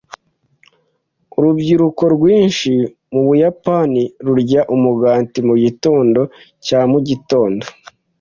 Urubyiruko 1.37 2.03
rwinshi 2.15 2.71
mu 3.11 3.21
Buyapani 3.27 4.01
rurya 4.25 4.61
umugati 4.75 5.39
mugitondo 5.47 6.21
cya 6.65 6.79
mugitondo. 6.91 7.65